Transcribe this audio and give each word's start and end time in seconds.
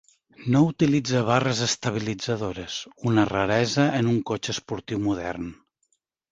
No 0.53 0.61
utilitza 0.69 1.21
barres 1.27 1.59
estabilitzadores, 1.65 2.79
una 3.11 3.27
raresa 3.35 3.87
en 4.01 4.13
un 4.17 4.21
cotxe 4.33 4.59
esportiu 4.59 5.07
modern. 5.09 5.57